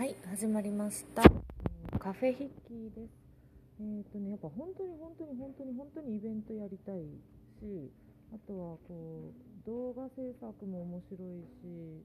[0.00, 1.20] はい始まりました。
[2.00, 3.12] カフェ筆記です。
[3.84, 7.04] えっ、ー、とねやっぱ本当に本当に本当に本当にイベントやりたい
[7.60, 7.92] し
[8.32, 12.00] あとはこう動画制作も面白いし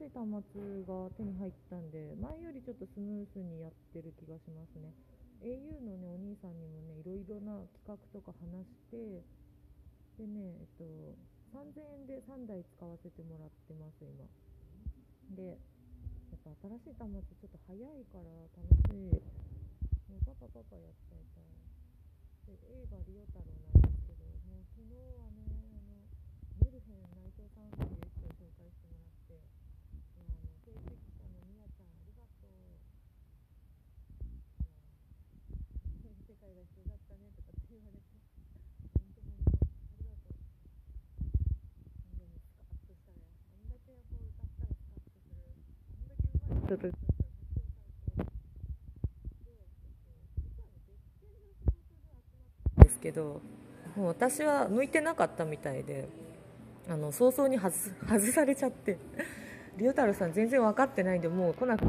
[0.00, 4.88] 新しい端末が手に入ったんで前よりちょっとスムーズにやってる気がしますね。
[5.44, 9.20] au のねお兄さんにもねいろいろな企画とか話して
[10.16, 10.88] でねえっと
[11.52, 14.24] 3000円で3台使わせてもらってます今。
[15.36, 15.60] で
[16.34, 18.26] やっぱ新しい端末ちょっと早いから
[18.58, 19.22] 楽しい。
[20.10, 21.46] もうパパパパやっちゃいたい。
[22.50, 26.02] で映画リオ太郎なんですけどもう昨日はねあの
[26.58, 29.40] メルヘン内藤さんっていう人を紹介してもらってい
[30.18, 32.52] やあの定期記者のみやちゃんありがとう
[36.02, 38.12] いや世界が必要だったねとかって言われて
[38.92, 40.36] 本当本当ありがとう
[42.18, 45.48] でもスカッとしたねあんだけこう歌ったらスカッとする
[45.96, 46.98] あんだけうまい人
[52.78, 53.40] とですけど
[53.96, 56.08] もう私は向いてなかったみたいで
[56.88, 57.72] あの早々に外
[58.06, 58.98] 外されちゃって
[59.76, 61.84] リオ太郎さん全然分かってないんでもう来なく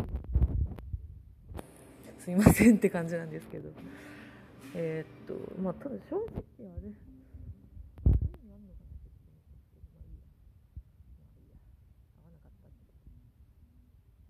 [2.20, 3.70] すいませんって感じなんですけど。
[4.77, 6.92] えー、っとまあただ正直あれ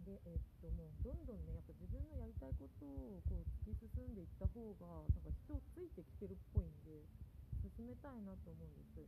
[0.06, 7.08] で、えっと、もうどんどんねやっぱ自分のやりたいことをこう突き進んでいった方がなんか人ついてきてるっぽいんで
[7.64, 9.08] 進めたいなと思うんで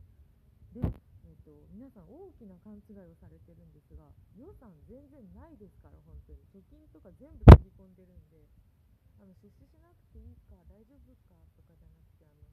[0.72, 4.08] で、えっと、皆さん大きな勘違いをされてるんですが
[4.40, 6.40] 予算全然ないですから本当に。
[6.56, 8.40] 貯金とか全部つぎ込んでるんで
[9.20, 12.48] あの出資しなくていいか大丈夫かとかじゃなくてあの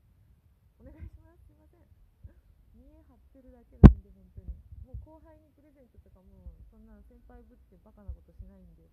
[0.84, 1.48] お願いします。
[1.48, 1.88] すいません。
[2.76, 4.52] 見え張ってるだけなんで本当に。
[4.84, 8.92] もう後輩にプレゼントとかもそんな先輩ぶってバカなことしないんで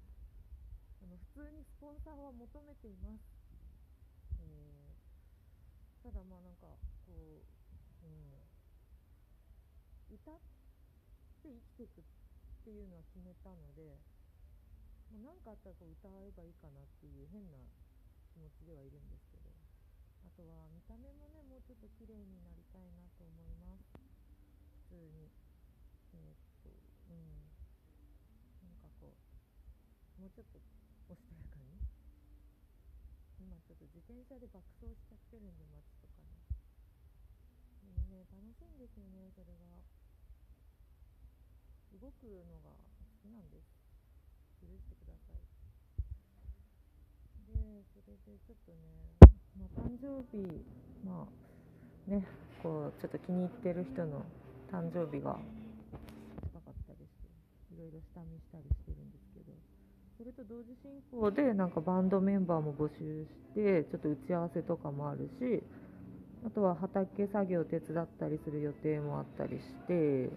[1.03, 3.27] あの普通にスポンサーは求めています、
[4.39, 6.71] えー、ただまあなんか
[7.05, 7.43] こう、
[8.03, 8.39] うん、
[10.15, 10.39] 歌っ
[11.43, 12.05] て生きていくっ
[12.63, 13.99] ていうのは決めたので
[15.11, 17.59] 何かあったらこう歌えばいいかなっていう変な
[18.33, 19.51] 気持ちではいるんですけど
[20.25, 23.93] あとは見た目もねもうちょっと綺麗になりたいなと思います。
[24.89, 25.29] 普通に。
[26.15, 26.71] えー、っと
[27.11, 27.52] うん。
[30.23, 30.63] もうちょっと
[31.11, 31.83] おしとやかに。
[33.43, 36.39] 今ちょっと自転車で爆走しちゃってるんで街とかね
[37.83, 39.83] でもね楽しいんですよねそれが。
[41.99, 42.79] 動くのが好
[43.19, 43.67] きなんです。
[44.63, 45.43] 許してください。
[47.51, 49.19] でそれでちょっとね、
[49.59, 50.47] まあ、誕生日
[51.03, 52.23] まあね
[52.63, 54.23] こうちょっと気に入ってる人の
[54.71, 55.35] 誕生日が
[56.47, 57.27] 近かったりして
[57.75, 59.02] いろいろ下見したりしてる
[60.23, 65.61] それと同時進行でなんかバンドメンバーも募集してちょっと打ち合わせとかもあるし
[66.47, 70.31] あとは畑作業手伝ったりする予定もあったりして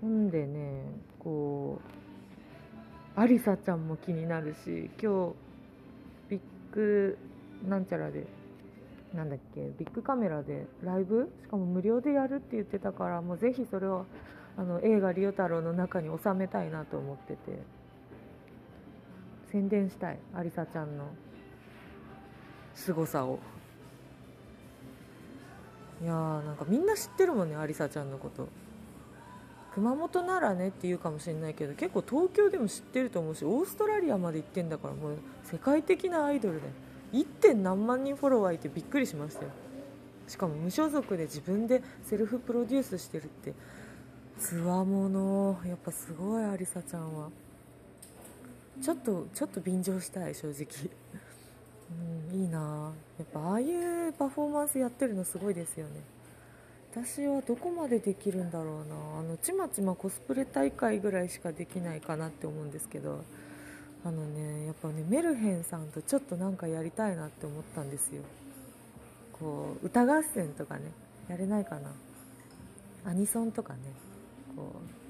[0.00, 0.82] ほんでね
[1.20, 1.80] こ
[3.16, 5.34] うありさちゃんも気になるし今日
[6.28, 6.40] ビッ
[6.72, 7.18] グ
[7.68, 8.26] なんちゃらで
[9.14, 11.30] なんだっけビッグカメラでライブ？
[11.44, 14.06] しかも無料でやるって言ってたからもうぜひそれを
[14.56, 17.79] あの映画「リオ太郎」の中に収めたいなと思ってて。
[19.50, 21.04] 宣伝したいありさちゃんの。
[22.74, 23.38] 凄さを。
[26.02, 28.48] いやーなんかみんな知ってるもんねありさちゃんのこと。
[29.74, 36.62] 熊本ならねって言うかもしれないけど結構東京でも知ってると思うしオーストラリアまで行ってんだからもう世界的なアイドルで。
[37.12, 37.26] 1.
[37.26, 39.50] 点何万人フォロワーいてびっくりしましたよ。
[40.28, 43.52] しかも無所属で自分でセルフプロデュースしてるって。
[44.38, 45.58] つわもの。
[45.66, 47.28] やっぱすごいありさちゃんは。
[48.82, 50.90] ちょっとちょっと便乗したい正直。
[52.30, 52.92] うんいいな。
[53.18, 56.00] やっぱああいうパフォーマンスやってるのすごいですよね。
[56.92, 59.18] 私はどこまでできるんだろうな。
[59.18, 63.24] あのちまちまコスプレ大会ぐらいしかできないかなって思うんですけど。
[64.02, 68.22] あのねやっぱねメルヘンさんとちょっとなんかやりたいなって思ったんですよ。
[69.32, 70.92] こう歌合戦とかね
[71.28, 71.92] やれないかな。
[73.04, 73.80] アニソンとかね
[74.56, 75.09] こう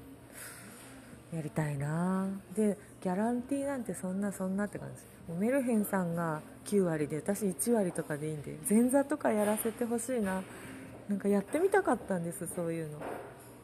[1.33, 2.27] やりたいな。
[2.55, 5.01] でギャランティーなんてそんなそんなって感じ。
[5.31, 10.43] もうメルヘンさんが9割で私1割とかでいいんで前座とかやらせてほしいな。
[11.07, 12.99] なんかやってみたかったんですそういうの。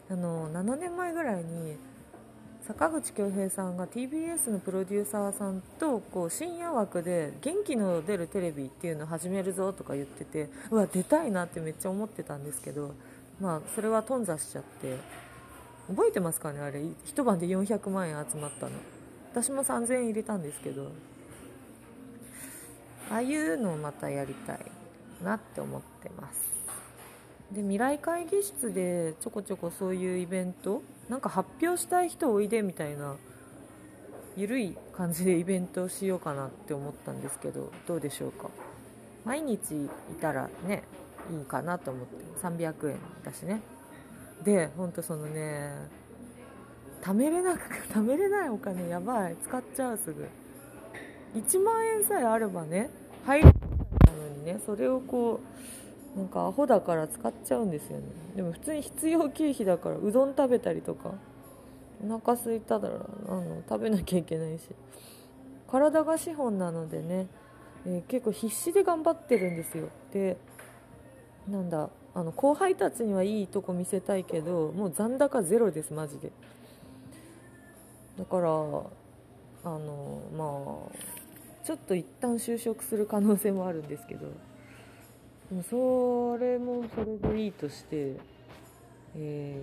[0.10, 1.76] あの7年前ぐらいに
[2.66, 12.94] 坂口恭平さんが TBS のプロデューサーさんとこう深夜枠で元気の出るテレビっていうのを始めるぞとか言っててうわ出たいなってめっちゃ思ってたんですけど
[13.40, 15.27] まあそれは頓挫しちゃって。
[15.88, 16.82] 覚えてますかねあれ。
[17.06, 18.74] 一晩で400万円集まったの。
[19.32, 20.92] 私も3000円入れたんですけど。
[23.10, 24.60] ああいうのをまたやりたい
[25.24, 26.42] なって思ってます。
[27.54, 33.16] で未来会議室でちょこちょこそういうイベントなんか発表したい人おいでみたいな
[34.36, 38.50] 緩い感じでイベントをしようかなって思ったんですけどどうでしょうか。
[39.24, 39.90] 毎日い
[40.20, 40.84] たらね
[41.32, 42.18] いいかなと思って。
[42.42, 43.62] 300円だしね。
[44.44, 45.72] でほんとそのね
[47.02, 47.60] 貯めれなく
[47.94, 50.28] 貯めれないお金やばい使っちゃうすぐ。
[51.36, 52.90] 1万円さえあればね
[53.26, 55.42] 入るのにねそれをこ
[56.16, 58.06] うなんかアホだから使っちゃうんですよね。
[58.36, 61.14] でも普通に必要経費だからうどん食べたりとか
[62.04, 64.70] お腹空いたらあの食べなきゃいけないし。
[65.68, 67.28] 体が資本なのでね、
[67.86, 69.90] えー、結構必死で頑張ってるんですよ。
[70.12, 70.38] で
[71.48, 76.32] なんだあの後輩たちにはいいとこ見せたいけどもう残高ゼロですマジで。
[78.18, 84.32] だからあのまあちょっと一旦就職する可能性もあるんですけど
[85.52, 88.16] でもそれもそれでいいとして、
[89.16, 89.62] え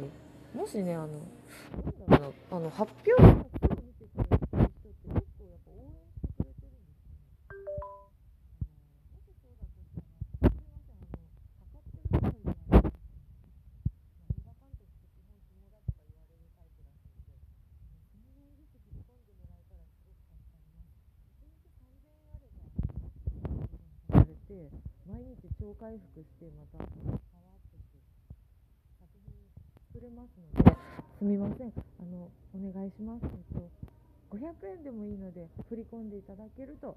[0.55, 1.09] ー、もしねあの
[2.53, 3.74] あの発表
[24.55, 27.99] 毎日超回復してまたパワーアップして
[29.03, 29.35] 作品
[29.91, 30.79] 作れますので
[31.19, 33.67] すみませんあのお願いします、えっと、
[34.31, 36.97] 500円でもいいので振り込んでいただけると、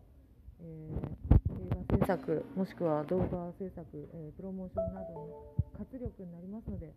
[0.61, 5.27] えー、映画制作もしくは動画制作、えー、プロモーションなどの
[5.79, 6.93] 活力になりますので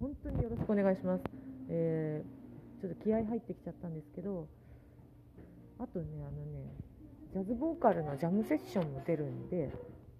[0.00, 1.22] 本当によろしくお願いします、
[1.68, 4.48] えー、ちょっと気合入ってきちゃったんですけど
[5.78, 6.66] あとねあのね
[7.32, 9.70] ジャズボーカルのジャムセッションも出るんで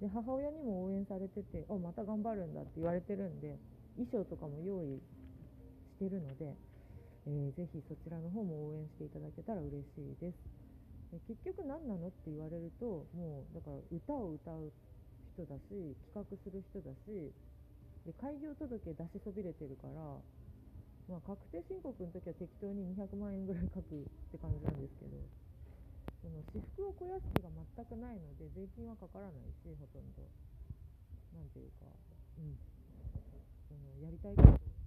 [0.00, 3.58] で母親にも応援されてて「あまた頑張るんだ」って言われてるんで
[3.96, 5.02] 衣装とかも用意し
[5.98, 6.56] てるので、
[7.26, 10.38] えー、ぜひそちらの方も応援していただけたら嬉しいです。
[11.12, 14.72] で結局何なのって言われるともうだから歌を歌う
[15.34, 17.34] 人だし企画する人だし
[18.06, 20.00] で開業届出しそびれてるから、
[21.10, 25.49] まあ、確定申告の時は適当に200万円ぐらい書くって感じなんですけど。
[26.20, 30.32] その私服を肥やす気が全くないので税金はかからないしほとんど。
[31.32, 31.86] 何ていうか
[32.38, 32.60] うん。
[33.68, 34.79] そのやりたいこと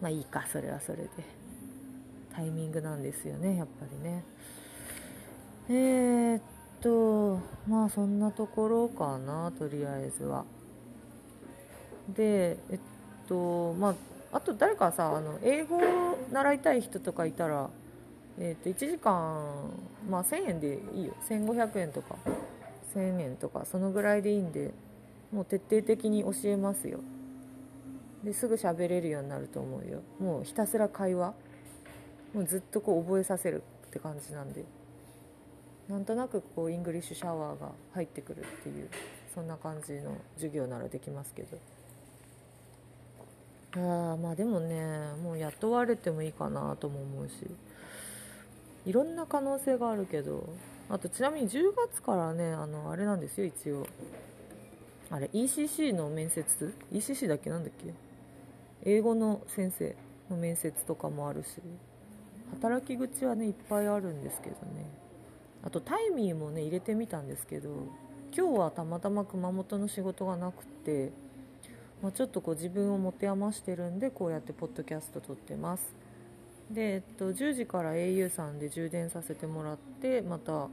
[0.00, 1.40] まあいいかそれはそれで。
[2.34, 4.24] タイミングなんですよねやっぱりね。
[5.68, 6.42] えー、っ
[6.80, 10.44] とまあそんなところかなとりあえずは。
[12.08, 12.80] でえっ
[13.28, 15.80] とまああと誰かさあの英語を
[16.32, 17.68] 習いたい人とかいたら
[18.38, 19.70] えー、と1時間、
[20.08, 21.14] まあ、1000円でいいよ。
[21.28, 22.16] 1500円とか
[22.94, 24.72] 1000円とかそのぐらいでいいんで
[25.30, 27.00] もう徹底的に教えますよ。
[28.24, 30.02] ですぐ喋れるようになると思うよ。
[30.18, 31.34] もうひたすら会話。
[32.34, 34.64] もうずっとこう覚えさせるって感じなんで。
[35.88, 38.88] なんとなくこう English shower が入ってくるっていう
[39.34, 41.58] そんな感じの授業ならできますけど。
[44.12, 47.34] あまあでもねもう雇われてもいいかなとも思うし。
[48.86, 50.48] いろんな可能性があるけど。
[50.88, 53.86] あとちなみに10月からねあのあれなんですよ一応。
[55.08, 57.48] あれ ECC の面接？ECC だっけ？
[57.50, 57.92] なんだっけ？
[58.84, 59.96] 英語の先生
[60.30, 61.60] の面接とかもあるし
[62.52, 64.86] 働き口はねいっぱいあるんですけどね。
[65.62, 67.68] あとタイミーもね入れてみたんですけど
[68.34, 71.12] 今日はたまたま熊本の仕事がなくて、
[72.02, 75.94] まあ、ちょっとこう自分を持て余してるんでこうやってポッドキャスト撮ってます。
[76.70, 80.68] で、えっと、10時から au さんで充電させてもらってまた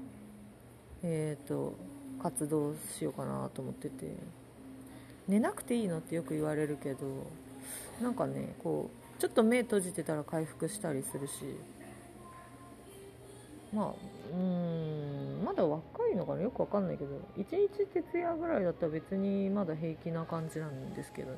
[1.04, 1.76] えっ、と
[2.24, 4.16] 活動しようかなと思ってて。
[5.28, 7.28] 寝なくていいのってよく言われるけど
[8.02, 11.34] なんかねこうちょっと目閉じてたら回復したりするし。
[13.74, 13.94] まあ
[14.34, 16.42] うんまだ若いのかな？
[16.42, 21.38] よくわかんないけど1日徹夜ぐらいだったら別にまだ平気な感じなんですけどね。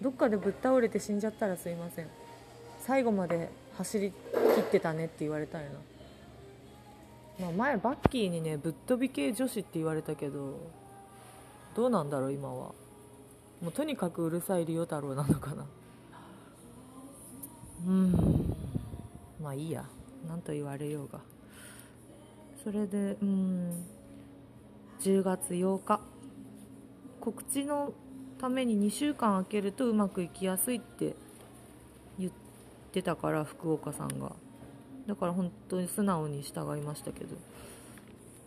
[0.00, 2.06] どっかでぶっ倒れて死んじゃったらすいません。
[2.86, 4.12] 最後まで走り
[4.54, 5.70] 切ってたねって言われたいな。
[7.38, 10.58] まあ、前バッキーにねぶっ飛び系女子って言われたけど
[11.74, 12.72] どうなんだろう今は。
[13.60, 15.66] もうとにかくうるさいリオ太郎なのかな。
[17.86, 18.56] うん。
[19.42, 19.84] まあいいや。
[20.26, 21.20] 何と言われようが。
[22.64, 23.84] それでうん。
[25.00, 26.00] 10月8日。
[27.20, 27.92] 告知の
[28.38, 31.14] ために2週間空けるとうまくいきやすいって
[32.18, 32.32] 言っ
[32.92, 34.32] てたから福岡さんが。
[35.06, 37.36] だから本当に素直に従いましたけど。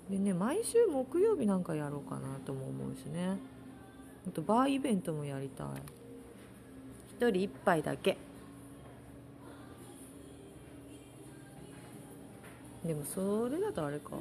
[0.10, 3.38] でね毎週木曜日なんかやろうかなとも思うしね。
[4.28, 5.68] あとバーイベントもやりたい。
[7.20, 8.18] 1人1杯だけ。
[12.86, 14.12] でもそれだとあれか。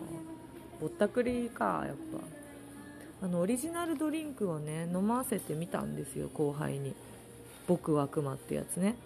[0.80, 3.26] ぼったくりかやっぱ。
[3.26, 6.92] あのオリジナルドリンクをね飲ませてみたんですよ後輩に
[7.68, 8.97] 「僕は悪魔」ってやつね。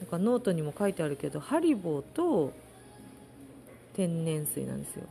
[0.00, 2.52] なんかノートにも書いてあるけどハリボーと
[3.94, 5.04] 天然水なんですよ。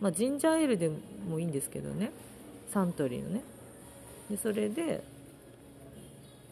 [0.00, 0.90] まあジンジャーエールで
[1.28, 2.10] もいいんですけどね。
[2.72, 3.42] サントリーのね。
[4.30, 5.02] でそれで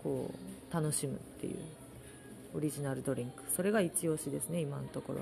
[0.03, 1.57] こう楽しむっていう。
[2.55, 3.43] オリジナルドリンク。
[3.55, 5.21] それが一押しですね今のところ。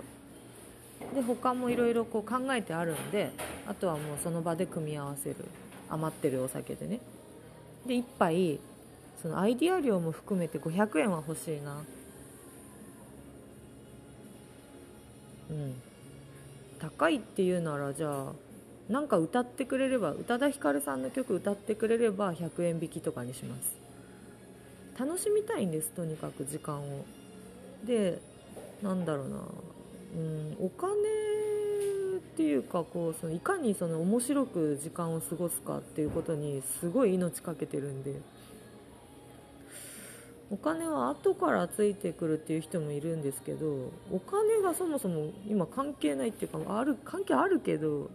[1.12, 3.33] で他もいろいろ考えてあるんで
[3.66, 5.37] あとはもうその場で組み合わせる。
[5.90, 7.00] 余ってるお酒でね。
[7.85, 8.61] で1杯
[9.21, 11.83] そのアイディア料も含めて500円は欲しいな。
[15.50, 15.75] うん。
[16.90, 18.33] 高いっていうならじゃあ
[18.88, 23.76] なんか歌ってくれれば宇多田ヒカルさんの曲歌ってくれれば100円引きとかにします。
[24.99, 27.05] 楽しみたいんですとにかく時間を。
[27.85, 28.21] で
[28.83, 29.37] なんだろうな。
[30.16, 30.93] うんお金
[32.19, 38.14] っていうかこうそのいかにその面白く時間を過ごすかっていうことにすごい命かけてるんで。
[40.50, 48.11] お金は後からついてくるっていう人もいるんですけどお金がそもそも今関係ないっていうかある関係あるけど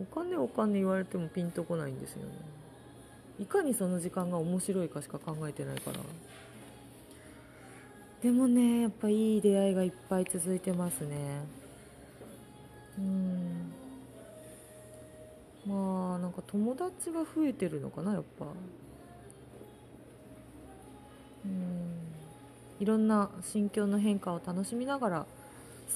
[0.00, 2.32] お金お金言われてもピンとこないんですよね。
[3.40, 5.98] いかにその時間が面白いかしか考えてないから。
[8.22, 11.42] でもねやっぱいい出会いがいっぱい続いてますね。
[12.96, 13.72] うん。
[15.66, 18.46] まあなんか友達が増えてるのかなやっぱ。
[21.44, 21.90] うん。
[22.80, 25.26] いろんな心境の変化を楽しみながら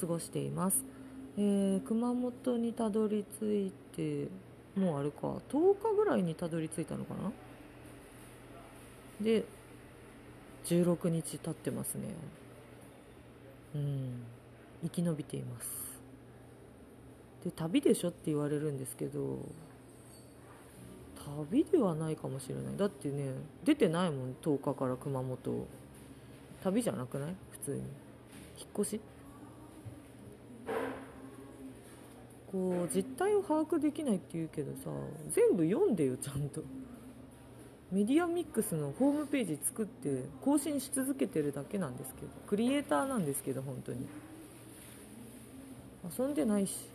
[0.00, 0.84] 過ごしています、
[1.38, 4.28] えー、熊本にたどり着いて
[4.74, 5.28] もうあれか。
[5.50, 7.30] 10日ぐらいにたどり着いたのかな？
[9.20, 9.44] で
[10.64, 12.08] 16日経ってますね。
[13.74, 14.22] うん。
[14.82, 15.68] 生き延びています。
[17.44, 19.38] で旅でしょって言われるんですけど
[21.38, 22.76] 旅ではないかもしれない。
[22.76, 24.34] だってね出てないもん。
[24.42, 25.66] 10日から熊本。
[26.62, 27.34] 旅じゃなくない？
[27.50, 27.78] 普通に。
[27.78, 27.88] 引っ
[28.80, 29.00] 越し？
[32.52, 34.90] こう実態を把握できないって言うけどさ
[35.30, 36.62] 全部読んでよちゃんと。
[37.90, 42.28] メディアミックスのホームページ作って更新し続けてるだけなんですけど。
[42.46, 44.06] クリエイターなんですけど本当に。
[46.18, 46.88] 遊んでないし。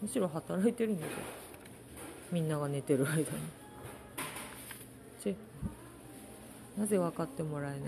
[0.00, 1.37] むしろ働いてるんだけど。
[2.32, 3.24] みんなが寝てる間に。
[6.78, 7.80] なぜ分かってもらえない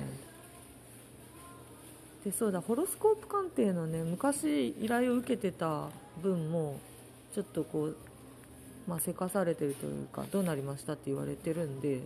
[2.24, 5.88] でそうだホロスコープ鑑定のね昔依頼を受けてた
[6.20, 6.78] 分も
[7.34, 7.96] ちょっとこう、
[8.88, 12.00] まあ、せかされてるというかどうなりましたって言われてるんで、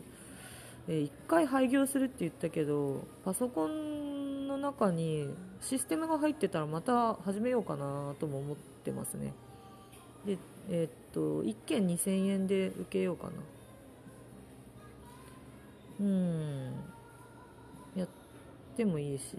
[0.87, 5.31] え、1回廃業するって言ったけどパソコンの中に
[5.63, 9.33] システムが入ってたらまた始めようかなとも思ってますね。
[10.27, 10.37] で
[10.71, 13.33] え、っと1件2000円で受けようかな。
[16.01, 16.73] うん。
[17.95, 18.09] やっ
[18.77, 19.37] てもいいし。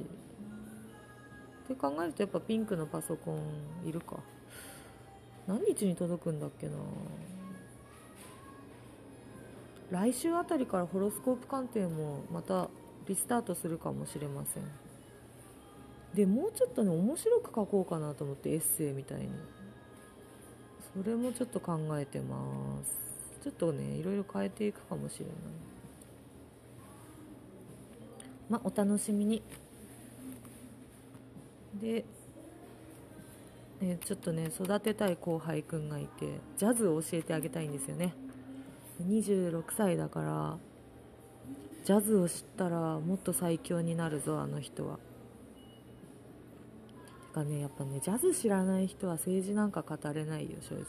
[1.65, 4.17] って考えるとやっぱピンクのパソコンいるか。
[5.48, 6.74] 何日に届くんだっけな。
[9.91, 12.70] 来週あたりからホロスコープ鑑定もまた
[13.08, 14.63] リスタートするかもしれません。
[16.13, 19.29] でもうちょっとね面白く書こうかなと思ってエッセイみたいに。
[20.96, 22.98] それもちょっと考えてます。
[23.44, 25.36] ちょっとねいろいろ変えていくかもしれない。
[28.50, 29.44] まあお楽しみに。
[31.82, 32.06] で
[33.82, 38.14] ね、ちょっとね育てたい後輩くんがいてジャズを教えてあげたいんですよね。
[39.06, 40.58] 26歳だから
[41.84, 44.98] ジャズを知ったらもっと最強になるぞあの人は。
[47.36, 50.86] かねやっぱねジャズ知らない人は政治なんか語れないよ正直。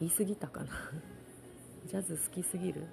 [0.00, 0.70] 言い過ぎたかな。
[1.86, 2.86] ジャズ好きすぎる。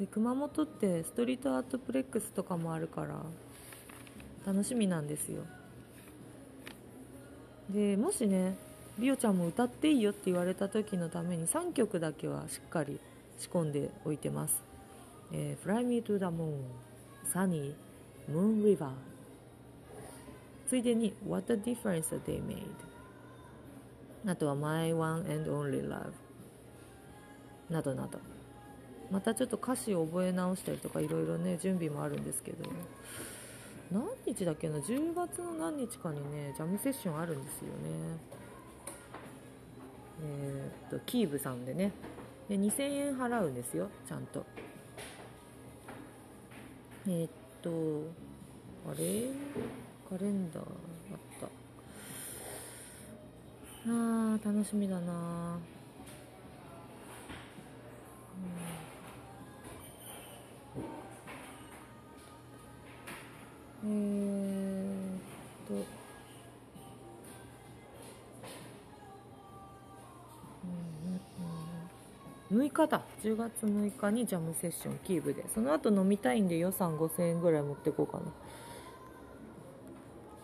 [0.00, 3.24] で熊本ってストリートアートプレックスとかもあるから
[4.44, 5.44] 楽しみなんですよ。
[7.70, 8.56] でもしね
[8.98, 12.98] リオちゃんも歌っていいよって言われた時のために3曲だけはしっかり
[13.38, 14.60] 仕込んでおいてます
[15.32, 16.64] 「えー、Fly Me to the Moon」
[17.32, 17.74] 「Sunny」
[18.30, 18.92] 「Moon River」
[20.66, 22.64] ついでに「What a Difference They Made」
[24.26, 26.12] あとは「My One and Only Love」
[27.70, 28.18] などなど。
[29.10, 32.68] またちょっと歌詞を覚え直したりとかいろいろね準備もあるんですけど。
[33.90, 37.72] 何日だっけな？10月の何日かにねジャムセッションあるんですよね。
[40.22, 41.92] えー、っとキーブさんでね。
[42.48, 44.44] で2000円払うんですよちゃんと。
[47.08, 47.30] えー、っ
[47.62, 47.70] と
[48.86, 49.30] あれ？
[50.08, 50.68] カレンダーあっ
[51.40, 51.46] た。
[53.86, 55.58] あー楽しみだな
[72.86, 73.02] だ。
[73.22, 75.44] 10月6日にジャムセッションキーブで。
[75.54, 78.24] その後飲みたいんで予算5000円ぐらい持ってこうかな。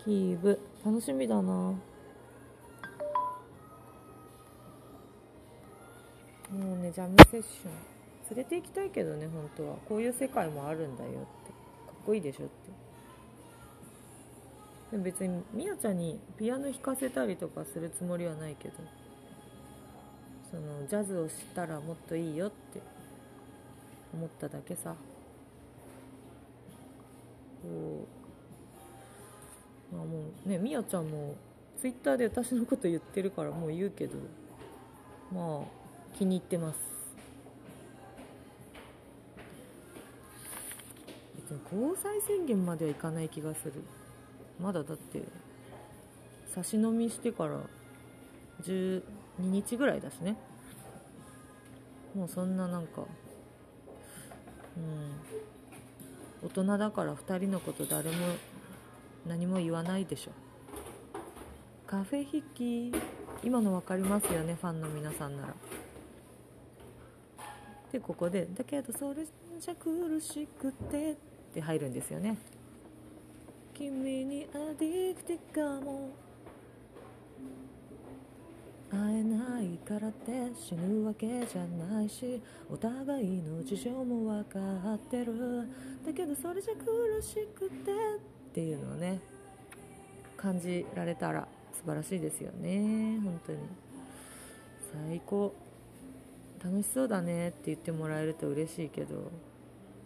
[0.04, 0.60] キーブ。
[0.84, 1.42] 楽しみだな。
[1.42, 1.78] も
[6.52, 7.72] うねジャムセッション。
[8.36, 9.76] 連れて行きたいけどね本当は。
[9.88, 11.16] こういう世界もあるんだよって。
[11.16, 11.22] か
[11.92, 12.52] っこいいでしょって。
[14.92, 18.74] でも別にみやちゃんにピアノ弾かせたりとかするつもりはないけど。
[20.54, 22.80] そのジャズを知ったらもっといいよって
[24.12, 24.94] 思っただけさ。
[27.60, 28.06] こ
[29.92, 31.34] うまあもうねみやちゃんも
[31.80, 34.16] ツイッターで私のこと言ってるからもう言うけど
[35.32, 36.78] まあ気に入ってます。
[41.36, 43.72] 別に交際宣言まではいかない気がする。
[44.60, 45.20] まだだって
[46.54, 47.58] 差し飲みしてから
[48.62, 49.02] 12
[49.38, 50.36] 日ぐらいだしね。
[52.14, 53.02] もうそんななんか
[54.76, 55.34] うん。
[56.44, 58.16] 大人だから2人のこと誰も
[59.26, 60.32] 何も言わないでしょ。
[61.86, 62.92] カフェ引き
[63.42, 65.54] 今の分かりますよねファンの皆さんなら。
[67.92, 69.24] でここで「だけどそれ
[69.58, 71.16] じゃ苦しくて」っ
[71.54, 72.36] て入るんですよね。
[73.72, 76.10] 君にアディクティかも
[78.94, 85.68] 会えないからって死ぬわけじゃないしお互いの事情も分かってる。
[86.06, 89.20] だけどそれじゃ苦しくてっていうのをね
[90.36, 93.58] 感じられたら素晴らしいですよね本当に。
[95.08, 95.54] 最高。
[96.62, 99.30] 楽しそうだねって言ってもらえると嬉しいけど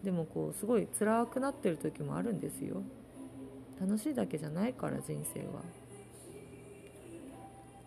[0.03, 2.83] でもこうすごい辛くなってる時もあるんですよ。
[3.81, 5.63] 楽しいだけじゃないから人生は。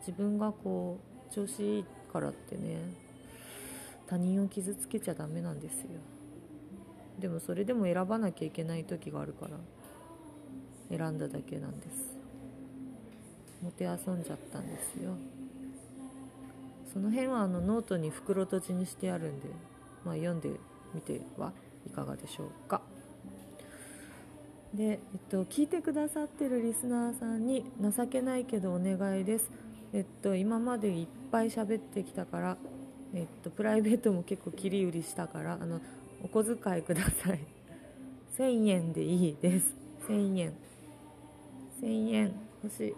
[0.02, 2.78] 自分がこう調子いいからってね
[4.08, 5.88] 他人を傷つけちゃダメなんですよ。
[7.20, 9.58] でもそれでも選ばなきゃいけない時があるから
[10.90, 12.18] 選んだだけなんです。
[13.62, 15.16] もてあそんじゃったんですよ。
[16.92, 19.48] その辺はあのノートに袋閉じにしてあるんで、
[20.04, 20.50] まあ、読んで
[20.94, 21.54] みては
[21.88, 22.82] いかがでしょうか。
[24.74, 29.50] で、えっと、聞いてくださってるリスナーさんに情けないけどお願いです、
[29.94, 32.58] えっと、今までいっぱい喋ってきたから、
[33.14, 35.82] えっと、プライベートも結構切り売りしたからあの
[36.24, 37.40] お小遣いください。
[38.38, 39.76] 1000円でいいです。
[40.08, 40.54] 1000円。
[41.82, 42.34] 1000円。
[42.64, 42.96] 欲しい。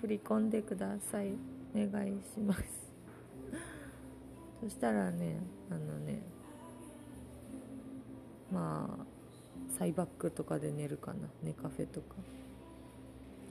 [0.00, 1.32] 振り込んでください。
[1.74, 2.62] お願いします。
[4.60, 5.38] そしたらね
[5.70, 6.20] あのね
[8.52, 9.06] まあ
[9.78, 11.28] サイバックとかで寝るかな。
[11.42, 12.16] 寝カフェとか。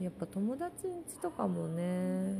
[0.00, 2.36] やっぱ友達ん家とかもね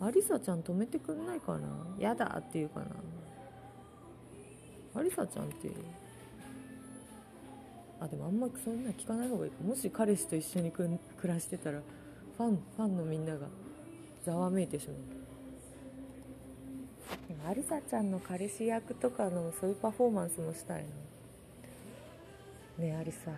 [0.00, 1.68] アリサちゃん止めてくんないかな？
[1.98, 2.86] やだって言うかな。
[5.00, 5.74] アリサちゃんっていう
[8.00, 9.50] あでもあんまそんな聞かない方がいい。
[9.52, 11.80] かもし彼氏と一緒に暮らしてたら
[12.36, 13.46] ファンファンのみんなが
[14.24, 14.96] ざわめいてしまう。
[17.48, 20.88] アリサちゃんの彼氏役とかのそういうパフォーマンスもしたいな
[22.84, 23.30] ねえアリサ。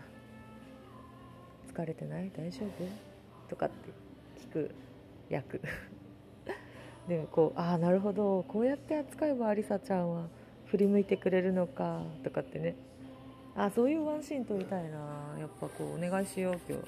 [1.79, 2.31] 疲れてない？
[2.37, 2.71] 大丈夫？
[3.49, 3.75] とかって
[4.51, 4.71] 聞く
[5.31, 5.61] 役。
[7.07, 8.43] でもこうああなるほど。
[8.49, 10.27] こうやって扱えばアリサちゃんは
[10.67, 12.75] 振り向いてくれるのかとかってね。
[13.55, 15.37] あそういうワンシーン撮りたいな。
[15.39, 16.85] やっぱこうお願いしよう今日。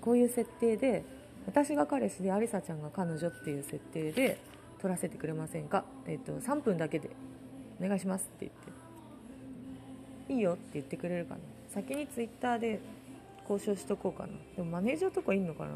[0.00, 1.04] こういう設定で
[1.46, 4.38] 私が彼氏でアリサちゃんが彼女っていう設定で
[4.80, 7.10] 撮らせてくれませんか、えっと3分だけで
[7.82, 10.32] お願いしますって言って。
[10.32, 11.40] いいよって言ってくれるかな。
[11.72, 12.80] 先にツイッターで
[13.48, 14.32] 交渉しとこうかな。
[14.56, 15.70] でもマネージャーとかいんのかな。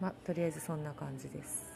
[0.00, 1.75] まあとりあえずそんな感じです。